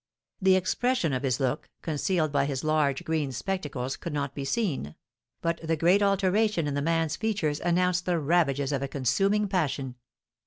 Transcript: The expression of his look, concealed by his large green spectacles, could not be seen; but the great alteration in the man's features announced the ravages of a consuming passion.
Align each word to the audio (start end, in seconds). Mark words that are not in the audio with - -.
The 0.41 0.55
expression 0.55 1.13
of 1.13 1.21
his 1.21 1.39
look, 1.39 1.69
concealed 1.83 2.31
by 2.31 2.45
his 2.45 2.63
large 2.63 3.03
green 3.03 3.31
spectacles, 3.31 3.97
could 3.97 4.13
not 4.13 4.33
be 4.33 4.43
seen; 4.43 4.95
but 5.43 5.59
the 5.63 5.77
great 5.77 6.01
alteration 6.01 6.65
in 6.65 6.73
the 6.73 6.81
man's 6.81 7.15
features 7.15 7.59
announced 7.59 8.07
the 8.07 8.17
ravages 8.17 8.71
of 8.71 8.81
a 8.81 8.87
consuming 8.87 9.47
passion. 9.47 9.93